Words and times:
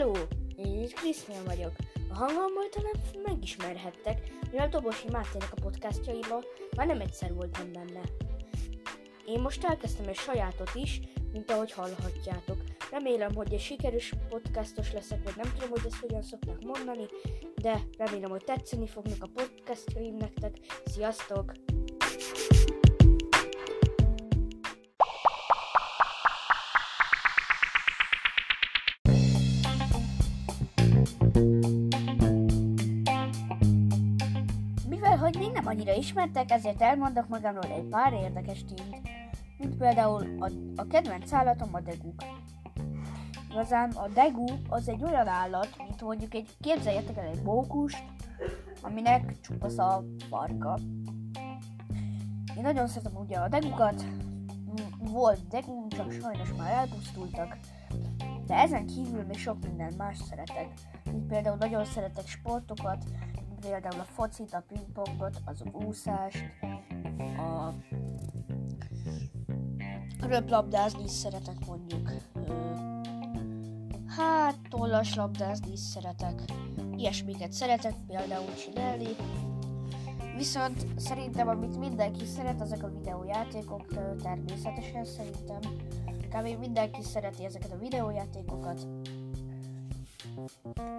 Hello! 0.00 0.14
Én 0.56 0.82
itt 0.82 0.92
Krisztián 0.92 1.44
vagyok. 1.44 1.72
A 2.10 2.14
hangomból 2.14 2.68
talán 2.68 3.00
megismerhettek, 3.22 4.32
mivel 4.50 4.68
Dobosi 4.68 5.08
Mátének 5.10 5.52
a 5.56 5.60
podcastjaiba 5.60 6.44
már 6.76 6.86
nem 6.86 7.00
egyszer 7.00 7.34
voltam 7.34 7.72
benne. 7.72 8.00
Én 9.26 9.40
most 9.40 9.64
elkezdtem 9.64 10.08
egy 10.08 10.16
sajátot 10.16 10.70
is, 10.74 11.00
mint 11.32 11.50
ahogy 11.50 11.72
hallhatjátok. 11.72 12.56
Remélem, 12.90 13.34
hogy 13.34 13.52
egy 13.52 13.60
sikeres 13.60 14.12
podcastos 14.28 14.92
leszek, 14.92 15.22
vagy 15.24 15.36
nem 15.36 15.52
tudom, 15.52 15.70
hogy 15.70 15.86
ezt 15.86 16.00
hogyan 16.00 16.22
szokták 16.22 16.64
mondani, 16.64 17.06
de 17.54 17.80
remélem, 17.98 18.30
hogy 18.30 18.44
tetszeni 18.44 18.86
fognak 18.86 19.22
a 19.22 19.30
podcastjaim 19.34 20.16
nektek. 20.16 20.56
Sziasztok! 20.84 21.52
Annyira 35.70 35.94
ismertek, 35.94 36.50
ezért 36.50 36.80
elmondok 36.80 37.28
magamról 37.28 37.72
egy 37.72 37.88
pár 37.88 38.12
érdekes 38.12 38.64
tényt, 38.64 39.08
mint 39.58 39.76
például 39.76 40.36
a, 40.38 40.50
a 40.76 40.86
kedvenc 40.86 41.32
állatom 41.32 41.74
a 41.74 41.80
deguk. 41.80 42.22
Igazán 43.50 43.90
a 43.90 44.08
degu 44.08 44.46
az 44.68 44.88
egy 44.88 45.02
olyan 45.02 45.26
állat, 45.26 45.68
mint 45.78 46.00
mondjuk 46.02 46.34
egy, 46.34 46.56
képzeljetek 46.60 47.16
el 47.16 47.26
egy 47.26 47.42
mókust, 47.42 48.02
aminek 48.82 49.40
csupasz 49.40 49.78
a 49.78 50.04
farka. 50.28 50.78
Én 52.56 52.62
nagyon 52.62 52.86
szeretem 52.86 53.16
ugye 53.16 53.36
a 53.36 53.48
degukat, 53.48 54.04
volt 54.98 55.48
degum, 55.48 55.88
csak 55.88 56.12
sajnos 56.12 56.52
már 56.58 56.72
elpusztultak, 56.72 57.58
de 58.46 58.54
ezen 58.54 58.86
kívül 58.86 59.22
még 59.22 59.38
sok 59.38 59.56
minden 59.66 59.92
más 59.98 60.18
szeretek, 60.18 60.68
mint 61.04 61.26
például 61.26 61.56
nagyon 61.56 61.84
szeretek 61.84 62.26
sportokat, 62.26 63.04
például 63.60 64.00
a 64.00 64.04
focit, 64.04 64.52
a 64.52 64.64
pingpongot, 64.68 65.40
az 65.44 65.62
úszást, 65.72 66.44
a 67.38 67.74
röplabdázni 70.26 71.02
is 71.02 71.10
szeretek 71.10 71.66
mondjuk. 71.66 72.10
Hát, 74.16 74.56
tollas 74.68 75.14
labdázni 75.14 75.72
is 75.72 75.80
szeretek. 75.80 76.42
Ilyesmiket 76.96 77.52
szeretek 77.52 77.94
például 78.06 78.54
csinálni. 78.54 79.08
Viszont 80.36 80.86
szerintem, 80.96 81.48
amit 81.48 81.78
mindenki 81.78 82.24
szeret, 82.24 82.60
ezek 82.60 82.82
a 82.82 82.90
videójátékok 82.90 83.86
természetesen 84.22 85.04
szerintem. 85.04 85.60
Kb. 86.30 86.58
mindenki 86.58 87.02
szereti 87.02 87.44
ezeket 87.44 87.72
a 87.72 87.78
videójátékokat. 87.78 88.88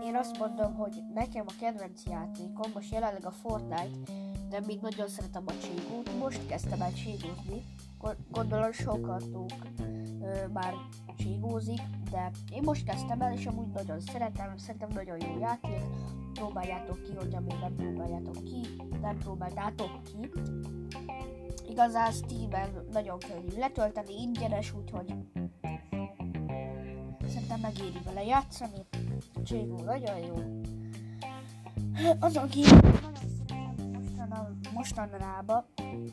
Én 0.03 0.15
azt 0.15 0.37
mondom, 0.37 0.73
hogy 0.73 1.03
nekem 1.13 1.45
a 1.47 1.53
kedvenc 1.59 2.03
játékom 2.05 2.71
most 2.73 2.91
jelenleg 2.91 3.25
a 3.25 3.31
Fortnite, 3.31 4.13
de 4.49 4.59
még 4.65 4.79
nagyon 4.81 5.07
szeretem 5.07 5.43
a 5.45 5.51
Cségót. 5.61 6.19
Most 6.19 6.47
kezdtem 6.47 6.81
el 6.81 6.93
cségózni. 6.93 7.63
Go- 7.99 8.17
Gondolom 8.31 8.71
sokatok 8.71 9.51
már 10.53 10.73
cségózik, 11.17 11.81
de 12.11 12.31
én 12.51 12.61
most 12.63 12.85
kezdtem 12.85 13.21
el, 13.21 13.33
és 13.33 13.45
amúgy 13.45 13.67
nagyon 13.67 13.99
szeretem, 13.99 14.57
szerintem 14.57 14.89
nagyon 14.93 15.17
jó 15.21 15.39
játék. 15.39 15.81
Próbáljátok 16.33 17.03
ki, 17.03 17.13
hogyha 17.15 17.39
még 17.39 17.57
nem 17.61 17.75
próbáljátok 17.75 18.43
ki, 18.43 18.67
nem 19.01 19.17
próbáljátok 19.17 20.03
ki. 20.03 20.29
Igazán 21.69 22.11
Steam-en 22.11 22.69
nagyon 22.91 23.19
könnyű 23.19 23.57
letölteni, 23.59 24.21
ingyenes, 24.21 24.73
úgyhogy 24.73 25.13
szerintem 27.27 27.59
megéri 27.59 27.99
vele 28.05 28.23
játszani. 28.23 28.85
Cségó 29.43 29.83
nagyon 29.83 30.17
jó. 30.17 30.35
Azon 32.19 32.47
kívül 32.49 32.79
mostana- 33.93 34.49
mostanában 34.73 35.65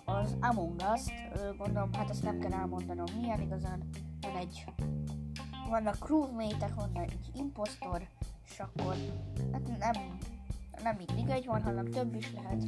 az 0.05 0.37
Among 0.41 0.83
Us-t, 0.95 1.13
Ö, 1.35 1.57
gondolom, 1.57 1.93
hát 1.93 2.11
ezt 2.11 2.23
nem 2.23 2.39
kell 2.39 2.53
elmondanom 2.53 3.07
milyen, 3.21 3.41
igazán 3.41 3.83
van 4.21 4.37
egy 4.37 4.65
vannak 5.69 5.97
crewmate 5.99 6.69
van 6.77 6.91
egy 6.95 7.19
impostor, 7.35 8.09
és 8.45 8.61
akkor 8.61 8.95
hát 9.53 9.79
nem, 9.79 10.19
nem 10.83 10.97
mindig 10.97 11.29
egy 11.29 11.47
van, 11.47 11.63
hanem 11.63 11.85
több 11.91 12.15
is 12.15 12.33
lehet. 12.33 12.63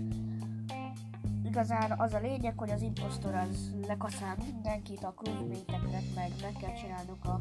Igazán 1.50 1.94
az 1.98 2.14
a 2.14 2.18
lényeg, 2.18 2.58
hogy 2.58 2.70
az 2.70 2.82
impostor 2.82 3.34
az 3.34 3.74
lekaszál 3.86 4.36
mindenkit, 4.44 5.04
a 5.04 5.14
crewmate-eknek 5.16 6.02
meg 6.14 6.30
meg 6.42 6.52
kell 6.60 6.74
csinálnunk 6.74 7.24
a 7.24 7.40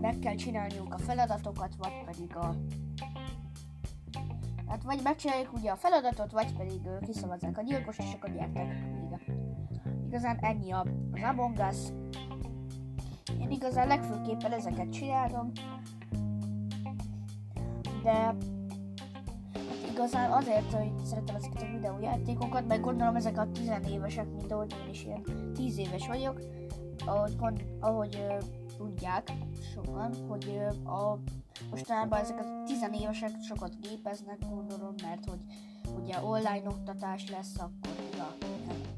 meg 0.00 0.18
kell 0.18 0.34
csinálniuk 0.34 0.94
a 0.94 0.98
feladatokat, 0.98 1.74
vagy 1.78 2.04
pedig 2.04 2.36
a 2.36 2.54
Hát 4.68 4.82
vagy 4.82 5.00
megcsináljuk 5.02 5.52
ugye 5.52 5.70
a 5.70 5.76
feladatot, 5.76 6.32
vagy 6.32 6.56
pedig 6.56 6.80
ö, 6.84 6.98
kiszavazzák 6.98 7.58
a 7.58 7.62
gyilkost, 7.62 7.98
és 7.98 8.12
akkor 8.14 8.30
nyertek. 8.30 8.64
Igen. 9.06 9.20
Igazán 10.06 10.38
ennyi 10.40 10.70
a, 10.72 10.86
az 11.12 11.22
Among 11.22 11.58
Us. 11.70 11.78
Én 13.40 13.50
igazán 13.50 13.86
legfőképpen 13.86 14.52
ezeket 14.52 14.92
csinálom. 14.92 15.52
De 18.02 18.34
igazán 19.92 20.30
azért, 20.30 20.72
hogy 20.72 20.90
szeretem 21.04 21.36
ezeket 21.36 21.62
a 21.62 21.72
videójátékokat, 21.72 22.66
meg 22.66 22.80
gondolom 22.80 23.16
ezek 23.16 23.38
a 23.38 23.50
tizenévesek, 23.52 24.26
mint 24.36 24.52
ahogy 24.52 24.74
én 24.84 24.90
is 24.90 25.04
ilyen 25.04 25.22
tíz 25.54 25.78
éves 25.78 26.06
vagyok, 26.06 26.40
ahogy, 27.06 27.36
gond, 27.36 27.64
ahogy 27.80 28.26
ö, 28.28 28.36
tudják 28.76 29.32
sokan, 29.74 30.14
hogy 30.28 30.46
ö, 30.48 30.90
a 30.90 31.18
mostanában 31.70 32.18
ezek 32.18 32.38
a 32.38 32.62
tizenévesek 32.66 33.30
sokat 33.48 33.80
gépeznek, 33.80 34.38
gondolom, 34.50 34.94
mert 35.02 35.24
hogy 35.28 35.40
ugye 36.02 36.22
online 36.22 36.68
oktatás 36.68 37.30
lesz, 37.30 37.58
akkor 37.58 37.92
ja, 38.16 38.36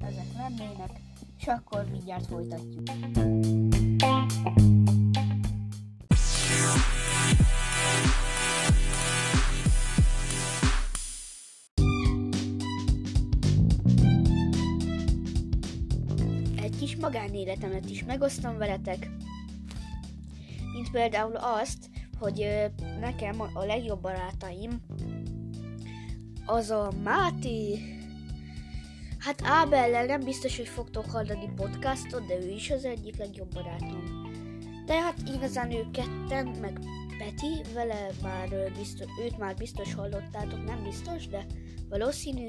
ezek 0.07 0.27
lennének, 0.37 1.01
és 1.39 1.47
akkor 1.47 1.85
mindjárt 1.91 2.27
folytatjuk. 2.27 2.83
Kis 17.45 17.53
magánéletemet 17.53 17.91
is 17.91 18.05
megosztom 18.05 18.59
veletek, 18.59 19.11
mint 20.73 20.91
például 20.91 21.37
azt, 21.37 21.91
hogy 22.19 22.47
nekem 23.01 23.41
a- 23.41 23.65
legjobb 23.65 24.01
barátaim 24.01 24.81
az 26.47 26.71
a 26.71 26.93
Máté, 27.03 27.79
hát 29.19 29.41
Ábellel 29.45 30.05
nem 30.07 30.21
biztos, 30.21 30.57
hogy 30.57 30.69
fogtok 30.69 31.11
hallani 31.11 31.51
podcastot, 31.57 32.27
de 32.27 32.35
ő 32.35 32.51
is 32.51 32.71
az 32.71 32.85
egyik 32.85 33.17
legjobb 33.17 33.53
barátom. 33.55 34.03
De 34.87 35.01
hát 35.01 35.23
igazán 35.35 35.71
ők 35.71 35.91
ketten, 35.91 36.47
meg 36.47 36.79
Peti, 37.19 37.73
vele 37.75 38.11
már 38.23 38.73
biztos, 38.77 39.07
őt 39.25 39.39
már 39.39 39.55
biztos 39.55 39.95
hallottátok, 39.95 40.65
nem 40.65 40.83
biztos, 40.83 41.27
de 41.27 41.47
valószínű. 41.89 42.49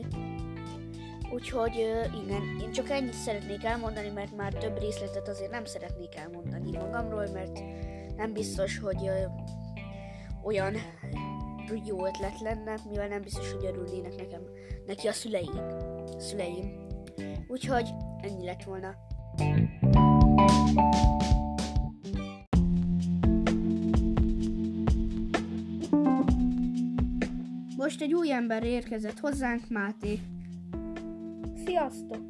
Úgyhogy 1.36 1.76
igen, 2.24 2.58
én 2.62 2.72
csak 2.72 2.90
ennyit 2.90 3.14
szeretnék 3.14 3.64
elmondani, 3.64 4.10
mert 4.10 4.36
már 4.36 4.54
több 4.54 4.80
részletet 4.80 5.28
azért 5.28 5.52
nem 5.52 5.66
szeretnék 5.66 6.16
elmondani 6.16 6.78
magamról, 6.78 7.28
mert 7.34 7.60
nem 8.16 8.34
biztos, 8.34 8.80
hogy 8.80 9.10
olyan 10.44 10.76
jó 11.86 12.06
ötlet 12.06 12.40
lenne, 12.40 12.76
mivel 12.90 13.08
nem 13.08 13.22
biztos, 13.22 13.52
hogy 13.52 13.66
örülnének 13.66 14.16
nekem, 14.16 14.42
neki 14.86 15.08
a 15.08 15.12
szüleim. 15.12 15.62
szüleim. 16.18 16.88
Úgyhogy 17.48 17.90
ennyi 18.22 18.46
lett 18.46 18.64
volna. 18.64 18.96
Most 27.78 28.02
egy 28.02 28.14
új 28.14 28.32
ember 28.32 28.64
érkezett 28.64 29.20
hozzánk, 29.20 29.70
Máté. 29.70 30.20
Sziasztok! 31.76 32.24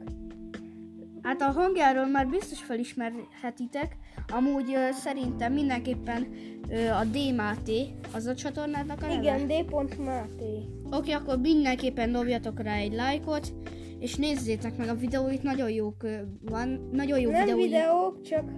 Hát 1.22 1.42
a 1.42 1.52
hangjáról 1.52 2.06
már 2.08 2.28
biztos 2.28 2.64
felismerhetitek, 2.64 3.98
amúgy 4.28 4.74
ö, 4.74 4.92
szerintem 4.92 5.54
mindenképpen 5.54 6.28
ö, 6.70 6.90
a 6.90 7.04
D 7.04 7.36
Máté, 7.36 7.88
az 8.14 8.26
a 8.26 8.36
csatornádnak 8.36 9.04
a 9.04 9.08
neve? 9.08 9.22
Igen, 9.22 9.48
D. 9.48 9.72
Máté. 10.00 10.66
Oké, 10.92 11.12
akkor 11.12 11.40
mindenképpen 11.40 12.12
dobjatok 12.12 12.60
rá 12.60 12.76
egy 12.76 12.94
lájkot, 12.94 13.54
és 14.00 14.16
nézzétek 14.16 14.78
meg 14.78 14.90
a 14.90 14.96
videóit, 14.96 15.44
nagyon 15.44 15.70
jók 15.70 16.04
ö, 16.04 16.16
van, 16.42 16.90
nagyon 16.92 17.20
jó 17.20 17.30
Nem 17.32 17.44
videói. 17.44 17.64
videók, 17.64 18.22
csak 18.22 18.50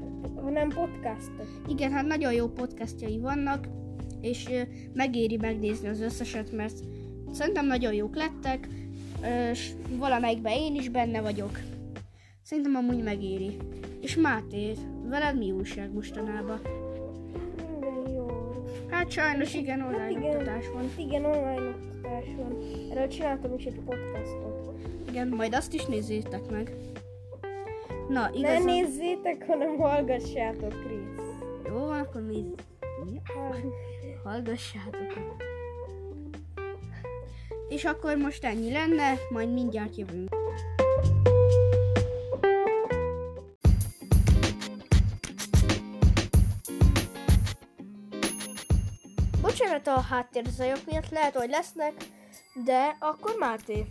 hanem 0.42 0.70
podcastok. 0.70 1.62
Igen, 1.68 1.92
hát 1.92 2.06
nagyon 2.06 2.34
jó 2.34 2.48
podcastjai 2.48 3.20
vannak, 3.20 3.68
és 4.22 4.48
ö, 4.50 4.62
megéri 4.94 5.38
megnézni 5.38 5.88
az 5.88 6.02
összeset, 6.02 6.52
mert 6.52 6.80
szerintem 7.32 7.66
nagyon 7.66 7.94
jók 7.94 8.16
lettek, 8.16 8.68
és 9.52 9.72
valamelyikben 9.90 10.54
én 10.54 10.76
is 10.76 10.90
benne 10.90 11.22
vagyok. 11.22 11.60
Szerintem 12.42 12.76
amúgy 12.76 13.04
megéri. 13.04 13.58
És 14.02 14.16
Máté, 14.16 14.74
veled 15.04 15.38
mi 15.38 15.52
újság 15.52 15.94
mostanában? 15.94 16.60
Minden 17.82 18.14
jó. 18.14 18.28
Hát 18.90 18.98
Hát 19.00 19.12
sajnos 19.12 19.54
igen, 19.54 19.82
online 19.82 20.02
Hát 20.02 20.12
igen. 20.12 20.24
oktatás 20.24 20.66
van. 20.74 20.90
Igen, 20.98 21.26
online 21.26 21.76
oktatás 21.76 22.26
van. 22.38 22.58
Erről 22.92 23.08
csináltam 23.08 23.54
is 23.58 23.64
egy 23.66 23.80
podcastot. 23.86 24.80
Igen, 25.10 25.28
majd 25.28 25.54
azt 25.54 25.74
is 25.74 25.86
nézzétek 25.86 26.52
meg. 26.52 26.76
Na, 28.10 28.22
Ne 28.30 28.38
igazán... 28.38 28.62
nézzétek, 28.64 29.46
hanem 29.48 29.78
hallgassátok, 29.78 30.70
Krisz. 30.70 31.26
Jó, 31.68 31.74
van, 31.74 32.00
akkor. 32.00 32.22
Mi? 32.22 32.44
Hallgassátok. 34.24 35.36
És 37.68 37.86
akkor 37.86 38.16
most 38.16 38.44
ennyi 38.44 38.72
lenne, 38.72 39.14
majd 39.30 39.54
mindjárt 39.54 39.96
jövünk. 39.96 40.30
Bocsánat 49.42 49.88
a 49.88 50.00
háttérzajok 50.00 50.86
miatt, 50.86 51.10
lehet, 51.10 51.36
hogy 51.36 51.50
lesznek, 51.50 51.94
de 52.66 52.96
akkor 53.00 53.36
Máté, 53.40 53.86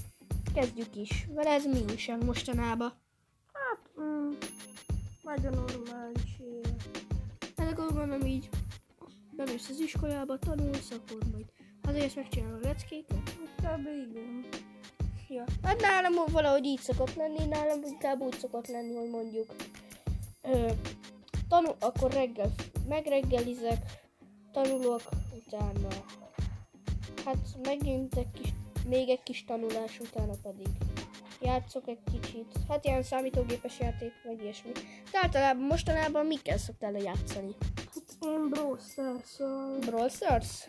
kezdjük 0.55 0.97
is. 0.97 1.27
Veled 1.35 1.69
mi 1.73 1.85
újság 1.91 2.25
mostanában? 2.25 2.93
Hát, 3.53 4.05
mm, 4.05 4.31
nagyon 5.23 5.53
normális 5.53 6.39
élet. 6.39 7.07
Hát 7.57 7.73
akkor 7.73 7.93
gondolom 7.93 8.27
így, 8.27 8.49
bemész 9.33 9.69
az 9.69 9.81
iskolába, 9.81 10.39
tanulsz, 10.39 10.91
akkor 10.91 11.19
majd 11.33 11.47
hazajössz, 11.87 12.15
megcsinálod 12.15 12.65
a 12.65 12.67
leckéket. 12.67 13.31
Kb. 13.57 13.87
igen. 14.09 14.45
Ja. 15.29 15.45
Hát 15.63 15.81
nálam 15.81 16.13
valahogy 16.33 16.65
így 16.65 16.81
szokott 16.81 17.15
lenni, 17.15 17.45
nálam 17.45 17.83
inkább 17.83 18.21
úgy 18.21 18.39
szokott 18.39 18.67
lenni, 18.67 18.95
hogy 18.95 19.11
mondjuk 19.11 19.55
ö, 20.43 20.71
tanul, 21.49 21.77
akkor 21.81 22.13
reggel 22.13 22.51
megreggelizek, 22.89 23.79
tanulok, 24.53 25.03
utána 25.47 25.89
hát 27.25 27.57
megint 27.63 28.17
egy 28.17 28.31
kis, 28.31 28.49
még 28.89 29.09
egy 29.09 29.23
kis 29.23 29.45
tanulás, 29.45 30.01
utána 30.01 30.33
pedig 30.43 30.69
játszok 31.41 31.89
egy 31.89 32.03
kicsit, 32.13 32.53
hát 32.69 32.85
ilyen 32.85 33.03
számítógépes 33.03 33.79
játék, 33.81 34.13
meg 34.25 34.43
ilyesmi. 34.43 34.71
De 35.13 35.19
általában 35.23 35.67
mostanában 35.67 36.27
mikkel 36.27 36.59
szoktál 36.59 36.93
játszani? 36.93 37.55
Hát 37.77 38.05
én 38.21 38.49
Brawl 38.49 38.79
Stars-szal. 38.79 39.79
Brawl 39.79 40.09
Stars? 40.09 40.69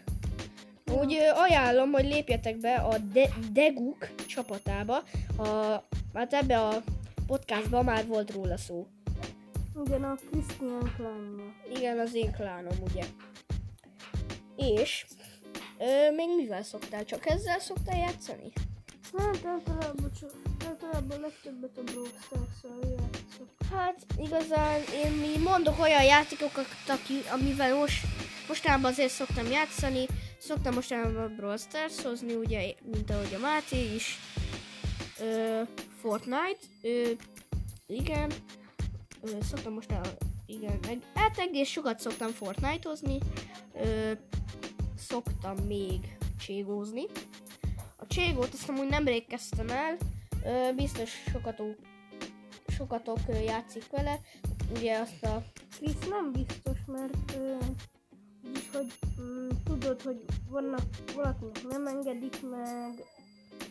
Úgy 0.91 1.17
ajánlom, 1.35 1.91
hogy 1.91 2.05
lépjetek 2.05 2.57
be 2.57 2.73
a 2.73 2.97
De- 2.97 3.33
Deguk 3.51 4.09
csapatába. 4.27 5.03
A, 5.37 5.47
hát 6.13 6.33
ebbe 6.33 6.59
a 6.59 6.83
podcastban 7.27 7.83
már 7.83 8.07
volt 8.07 8.31
róla 8.31 8.57
szó. 8.57 8.87
Igen, 9.85 10.03
a 10.03 10.15
Christian 10.31 10.93
klánja. 10.95 11.53
Igen, 11.75 11.99
az 11.99 12.13
én 12.13 12.31
klánom, 12.31 12.77
ugye. 12.91 13.03
És 14.55 15.05
ö, 15.77 16.11
még 16.15 16.27
mivel 16.35 16.63
szoktál? 16.63 17.05
Csak 17.05 17.25
ezzel 17.25 17.59
szoktál 17.59 17.97
játszani? 17.97 18.51
Hát 19.17 19.45
általában 19.45 20.11
csak, 20.19 20.31
általában 20.67 21.19
legtöbbet 21.19 21.77
a 21.77 21.81
Brawl 21.83 22.07
Stars-szal 22.25 22.79
játszok. 22.89 23.49
Hát 23.73 24.05
igazán 24.17 24.79
én 25.03 25.11
mi 25.11 25.43
mondok 25.43 25.79
olyan 25.79 26.03
játékokat, 26.03 26.65
aki, 26.87 27.13
amivel 27.31 27.75
most, 27.75 28.05
mostanában 28.47 28.91
azért 28.91 29.11
szoktam 29.11 29.51
játszani. 29.51 30.05
Szoktam 30.37 30.73
mostanában 30.73 31.35
Brawl 31.35 31.57
Stars 31.57 32.01
hozni, 32.01 32.35
ugye, 32.35 32.73
mint 32.91 33.09
ahogy 33.09 33.33
a 33.33 33.39
Máté 33.39 33.93
is. 33.93 34.17
Ö, 35.19 35.61
Fortnite, 35.99 36.59
ö, 36.81 37.11
igen. 37.87 38.31
Ö, 39.21 39.29
szoktam 39.41 39.73
mostanában, 39.73 40.17
igen, 40.45 40.79
meg, 40.87 40.99
hát 41.13 41.37
egész 41.37 41.69
sokat 41.69 41.99
szoktam 41.99 42.31
Fortnite 42.31 42.89
hozni. 42.89 43.17
Ö, 43.73 44.11
szoktam 44.97 45.57
még 45.57 46.17
cségózni. 46.39 47.03
A 47.95 48.07
cségót 48.07 48.53
azt 48.53 48.69
amúgy 48.69 48.87
nemrég 48.87 49.27
kezdtem 49.27 49.69
el, 49.69 49.97
ö, 50.43 50.73
biztos 50.75 51.11
sokatok, 51.31 51.75
sokatok 52.67 53.19
játszik 53.45 53.89
vele. 53.91 54.19
Ugye 54.75 54.99
azt 54.99 55.23
a 55.23 55.43
Krisz 55.77 56.07
nem 56.09 56.31
biztos, 56.31 56.77
mert 56.85 57.35
ö, 57.35 57.55
úgyis, 58.47 58.69
hogy 58.73 58.93
mm, 59.21 59.49
tudod, 59.63 60.01
hogy 60.01 60.25
vannak 60.49 60.81
valakinek 61.15 61.67
nem 61.69 61.87
engedik 61.87 62.41
meg. 62.49 63.03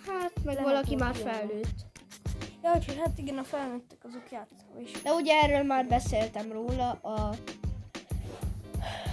Hát, 0.06 0.32
meg 0.44 0.62
valaki 0.62 0.94
már 0.94 1.16
ilyen. 1.16 1.28
felnőtt. 1.28 1.84
Ja, 2.62 2.72
úgyhogy 2.74 2.98
hát 2.98 3.18
igen, 3.18 3.38
a 3.38 3.44
felnőttek 3.44 3.98
azok 4.02 4.30
játszanak 4.30 4.82
is. 4.82 5.02
De 5.02 5.12
ugye 5.12 5.34
erről 5.42 5.62
már 5.62 5.86
beszéltem 5.86 6.52
róla 6.52 6.90
a... 6.90 7.34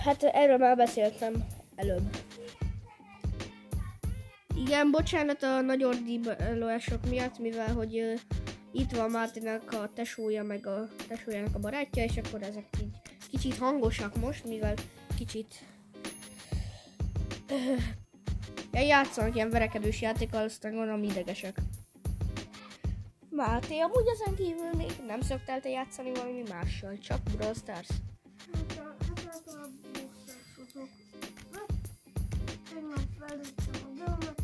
Hát 0.03 0.23
erről 0.23 0.57
már 0.57 0.75
beszéltem 0.75 1.33
előbb. 1.75 2.17
Igen, 4.55 4.91
bocsánat 4.91 5.43
a 5.43 5.61
nagy 5.61 5.83
ordítások 5.83 7.09
miatt, 7.09 7.39
mivel 7.39 7.73
hogy 7.73 7.97
ö, 7.97 8.13
itt 8.71 8.91
van 8.91 9.09
Mártinak 9.09 9.71
a 9.71 9.89
tesója, 9.93 10.43
meg 10.43 10.67
a 10.67 10.87
tesójának 11.07 11.55
a 11.55 11.59
barátja, 11.59 12.03
és 12.03 12.17
akkor 12.17 12.41
ezek 12.41 12.65
így 12.81 12.95
kicsit 13.29 13.57
hangosak 13.57 14.19
most, 14.19 14.45
mivel 14.45 14.73
kicsit 15.15 15.65
ja, 18.71 18.79
játszanak 18.79 19.35
ilyen 19.35 19.49
verekedős 19.49 20.01
játékkal, 20.01 20.43
aztán 20.43 20.75
gondolom 20.75 21.03
idegesek. 21.03 21.57
Máté, 23.29 23.79
amúgy 23.79 24.07
ezen 24.07 24.35
kívül 24.35 24.69
még 24.77 24.91
nem 25.07 25.21
szoktál 25.21 25.61
te 25.61 25.69
játszani 25.69 26.11
valami 26.13 26.43
mással, 26.49 26.97
csak 26.97 27.19
Brawl 27.37 27.53
Stars? 27.53 27.87
Hát 28.53 28.81
általában 29.27 29.79
busztársatok. 29.81 30.89
Tegnap 32.73 33.01
felültem 33.19 33.73
a 33.73 33.93
geometrivel. 33.97 34.42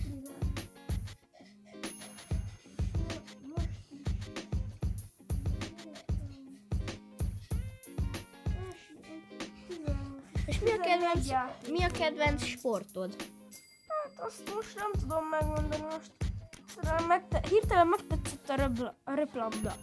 És 10.50 10.60
mi 10.60 10.72
a 10.72 10.78
kedvenc, 10.80 11.28
mi 11.70 11.84
a 11.84 11.88
kedvenc 11.88 12.44
sportod? 12.46 13.16
Hát 13.88 14.26
azt 14.28 14.54
most 14.56 14.76
nem 14.76 14.92
tudom 15.00 15.26
megmondani 15.26 15.84
most. 15.92 16.12
Megte- 17.08 17.48
hirtelen 17.48 17.88
megtetszett 17.88 18.50
a, 18.50 18.56
röbla- 18.56 18.96
a 19.04 19.14
röplabda. 19.14 19.76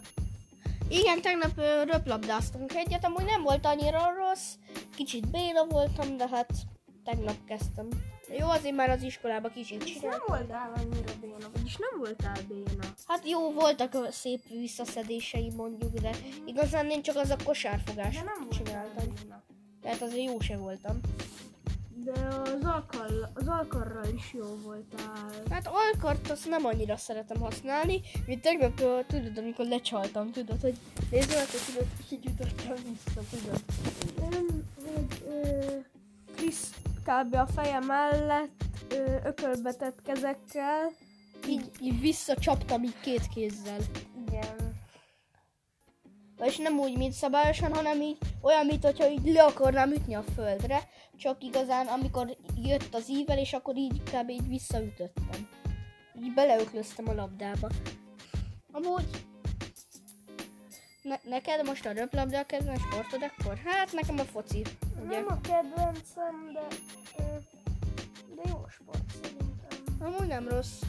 Igen, 0.89 1.21
tegnap 1.21 1.57
ö, 1.57 1.83
röplabdáztunk 1.83 2.73
egyet, 2.75 3.05
amúgy 3.05 3.25
nem 3.25 3.41
volt 3.43 3.65
annyira 3.65 4.13
rossz, 4.17 4.53
kicsit 4.95 5.31
béna 5.31 5.65
voltam, 5.65 6.17
de 6.17 6.27
hát 6.27 6.49
tegnap 7.03 7.35
kezdtem. 7.47 7.87
Jó, 8.37 8.49
azért 8.49 8.75
már 8.75 8.89
az 8.89 9.01
iskolába 9.01 9.49
kicsit 9.49 9.83
És 9.83 9.91
nem 9.93 9.99
csináltam. 10.01 10.25
voltál 10.37 10.71
annyira 10.75 11.13
béna, 11.21 11.49
vagyis 11.53 11.75
nem 11.77 11.99
voltál 11.99 12.35
béna. 12.47 12.83
Hát 13.07 13.29
jó, 13.29 13.51
voltak 13.51 13.93
ö, 13.93 14.07
szép 14.11 14.47
visszaszedései 14.49 15.51
mondjuk, 15.55 15.93
de 15.93 16.11
igazán 16.45 16.89
én 16.89 17.01
csak 17.01 17.15
az 17.15 17.29
a 17.29 17.35
kosárfogást 17.43 18.17
De 18.19 18.23
nem 18.23 18.39
voltál 18.49 18.63
csináltam. 18.65 19.13
béna. 19.23 19.43
Tehát 19.87 20.01
azért 20.01 20.23
jó 20.23 20.39
se 20.39 20.57
voltam. 20.57 20.99
De 22.03 22.11
az, 22.43 22.63
alkal, 22.63 23.31
az 23.33 23.47
alkarral 23.47 24.07
is 24.15 24.33
jó 24.33 24.57
voltál. 24.63 25.31
Hát 25.49 25.67
alkart 25.67 26.29
azt 26.29 26.49
nem 26.49 26.65
annyira 26.65 26.97
szeretem 26.97 27.39
használni, 27.39 28.01
mint 28.25 28.41
tegnap, 28.41 29.05
tudod, 29.07 29.37
amikor 29.37 29.65
lecsaltam, 29.65 30.31
tudod, 30.31 30.61
hogy 30.61 30.77
nézd 31.11 31.29
meg, 31.29 31.45
hogy 31.45 31.59
tudod, 31.65 31.87
kicsit 32.07 32.39
adtam 32.39 32.75
vissza, 32.75 33.21
tudod. 33.29 33.63
Nem, 34.29 34.45
hogy 34.83 35.23
ö, 35.27 35.75
Krisz 36.35 36.73
kb. 37.03 37.33
a 37.35 37.47
feje 37.47 37.79
mellett 37.79 38.63
ö, 38.89 39.15
ökölbetett 39.23 40.01
kezekkel. 40.01 40.91
Így, 41.47 41.71
így 41.81 41.99
visszacsaptam 41.99 42.83
így 42.83 42.99
két 43.01 43.27
kézzel. 43.27 43.79
Vagyis 46.37 46.57
nem 46.57 46.79
úgy, 46.79 46.97
mint 46.97 47.13
szabályosan, 47.13 47.73
hanem 47.73 48.01
így 48.01 48.17
olyan, 48.41 48.65
mint 48.65 48.83
hogyha 48.83 49.09
így 49.09 49.25
le 49.25 49.43
akarnám 49.43 49.91
ütni 49.91 50.13
a 50.15 50.23
földre, 50.35 50.89
csak 51.17 51.43
igazán 51.43 51.87
amikor 51.87 52.37
jött 52.55 52.93
az 52.93 53.09
ível, 53.09 53.37
és 53.37 53.53
akkor 53.53 53.77
így 53.77 54.03
kb. 54.03 54.29
így 54.29 54.47
visszaütöttem. 54.47 55.49
Így 56.21 56.33
beleöklöztem 56.33 57.09
a 57.09 57.13
labdába. 57.13 57.69
Amúgy 58.71 59.25
ne- 61.01 61.19
neked 61.23 61.65
most 61.65 61.85
a 61.85 61.91
röplabda 61.91 62.39
a 62.39 62.45
kedvenc 62.45 62.79
sportod 62.81 63.21
akkor? 63.23 63.57
Hát 63.65 63.91
nekem 63.91 64.19
a 64.19 64.23
foci, 64.23 64.61
ugye? 65.05 65.19
Nem 65.19 65.25
a 65.27 65.41
kedvencem, 65.41 66.51
de, 66.53 66.67
de 68.35 68.41
jó 68.49 68.65
sport 68.69 69.03
szerintem. 69.21 69.97
Amúgy 69.99 70.27
nem 70.27 70.47
rossz. 70.47 70.81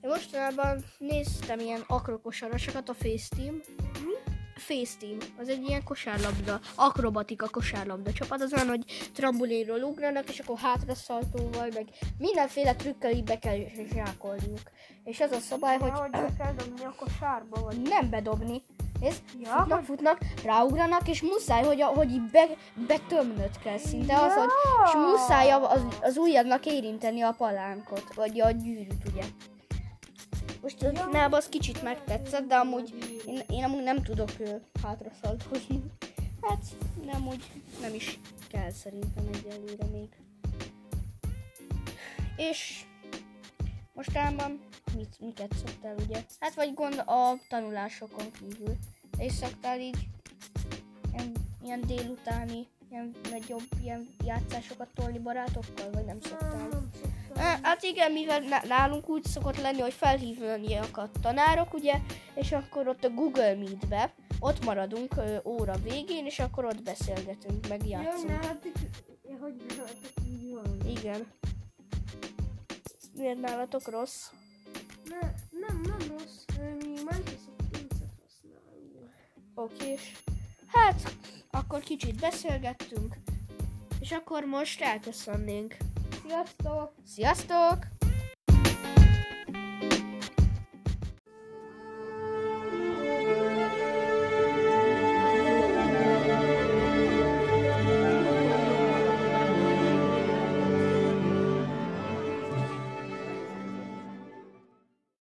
Én 0.00 0.10
mostanában 0.10 0.84
néztem 0.98 1.58
ilyen 1.58 1.84
akrokosarasokat 1.86 2.88
a 2.88 2.94
Facetime. 2.94 3.58
Mi? 4.04 4.34
Facetime, 4.56 5.24
az 5.38 5.48
egy 5.48 5.68
ilyen 5.68 5.84
kosárlabda, 5.84 6.60
akrobatika 6.74 7.48
kosárlabda 7.48 8.12
csapat, 8.12 8.40
az 8.42 8.52
olyan, 8.52 8.68
hogy 8.68 8.84
trambulinról 9.14 9.82
ugranak, 9.82 10.28
és 10.28 10.38
akkor 10.38 10.58
hátra 10.58 10.94
szaltóval, 10.94 11.68
meg 11.74 11.86
mindenféle 12.18 12.74
trükkel 12.74 13.10
így 13.10 13.24
be 13.24 13.38
kell 13.38 13.58
zsákolniuk. 13.94 14.70
És 15.04 15.20
az 15.20 15.30
a 15.30 15.38
szabály, 15.38 15.78
hogy 15.78 15.90
Hogy 15.90 16.10
be 16.10 16.34
kell 16.38 16.54
dobni 16.54 16.84
a 16.84 16.94
kosárba, 16.96 17.60
vagy 17.60 17.82
nem 17.82 18.10
bedobni, 18.10 18.62
Nézd, 19.00 19.22
Ja, 19.40 19.50
futnak, 19.50 19.84
futnak, 19.84 20.18
ráugranak, 20.44 21.08
és 21.08 21.22
muszáj, 21.22 21.62
hogy, 21.64 21.80
a, 21.80 21.86
hogy 21.86 22.10
így 22.10 22.30
be, 22.30 22.46
betömnöd 22.86 23.58
kell 23.62 23.78
szinte 23.78 24.20
az, 24.20 24.34
hogy, 24.34 24.48
és 24.84 24.92
muszáj 24.92 25.50
az, 25.50 25.82
az 26.00 26.16
ujjadnak 26.16 26.66
érinteni 26.66 27.20
a 27.20 27.34
palánkot, 27.38 28.14
vagy 28.14 28.40
a 28.40 28.50
gyűrűt, 28.50 29.02
ugye. 29.12 29.22
Most 30.66 30.82
ja. 30.82 30.90
nálam 30.92 31.32
az 31.32 31.48
kicsit 31.48 31.82
megtetszett, 31.82 32.46
de 32.46 32.54
amúgy 32.54 32.94
én, 33.26 33.40
én 33.48 33.64
amúgy 33.64 33.82
nem 33.82 34.02
tudok 34.02 34.30
ö, 34.38 34.50
hátra 34.82 35.10
szaltozni. 35.22 35.82
Hát 36.42 36.64
nem 37.04 37.26
úgy, 37.28 37.44
nem 37.80 37.94
is 37.94 38.18
kell 38.48 38.70
szerintem 38.70 39.28
egyelőre 39.32 39.84
még. 39.92 40.08
És 42.36 42.84
mostában 43.94 44.60
mit, 44.96 45.16
miket 45.20 45.52
szoktál 45.56 45.94
ugye? 46.06 46.24
Hát 46.40 46.54
vagy 46.54 46.74
gond 46.74 47.02
a 47.06 47.38
tanulásokon 47.48 48.30
kívül. 48.32 48.76
És 49.18 49.32
szoktál 49.32 49.80
így 49.80 50.08
ilyen, 51.12 51.32
ilyen 51.62 51.80
délutáni, 51.80 52.66
ilyen 52.90 53.14
nagyobb 53.30 53.62
ilyen 53.82 54.08
játszásokat 54.24 54.88
tolni 54.94 55.18
barátokkal, 55.18 55.90
vagy 55.92 56.04
nem 56.04 56.20
szoktál? 56.20 56.68
Nem 56.68 56.90
szoktam. 57.02 57.62
Hát 57.62 57.82
igen, 57.82 58.12
mivel 58.12 58.38
ná- 58.40 58.66
nálunk 58.66 59.08
úgy 59.08 59.24
szokott 59.24 59.56
lenni, 59.60 59.80
hogy 59.80 59.92
felhívnak 59.92 60.96
a 60.96 61.10
tanárok, 61.20 61.74
ugye, 61.74 61.94
és 62.34 62.52
akkor 62.52 62.88
ott 62.88 63.04
a 63.04 63.10
Google 63.10 63.54
Meet-be, 63.54 64.14
ott 64.40 64.64
maradunk 64.64 65.16
ö, 65.16 65.36
óra 65.44 65.74
végén, 65.76 66.24
és 66.26 66.38
akkor 66.38 66.64
ott 66.64 66.82
beszélgetünk, 66.82 67.68
meg 67.68 67.86
játszunk. 67.88 68.28
nálatok, 68.28 68.72
ja, 69.28 69.36
hogy 69.40 69.54
nálatok 69.68 70.12
így 70.28 70.52
van. 70.54 70.80
Igen. 70.86 71.26
Miért 73.16 73.40
nálatok 73.40 73.88
rossz? 73.90 74.30
Ne, 75.08 75.18
nem, 75.66 75.80
nem 75.82 75.98
rossz, 76.08 76.44
mi 76.78 76.88
Microsoft 76.88 77.62
Teams-et 77.70 78.12
használunk. 78.22 79.10
Okés. 79.54 80.12
Hát, 80.66 81.12
akkor 81.56 81.80
kicsit 81.80 82.20
beszélgettünk, 82.20 83.16
és 84.00 84.12
akkor 84.12 84.44
most 84.44 84.82
elköszönnénk. 84.82 85.76
Sziasztok! 86.22 86.92
Sziasztok! 87.06 87.95